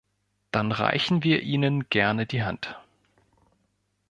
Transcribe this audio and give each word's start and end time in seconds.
Dann 0.49 0.71
reichen 0.71 1.23
wir 1.23 1.43
Ihnen 1.43 1.87
gerne 1.89 2.25
die 2.25 2.41
Hand. 2.41 2.75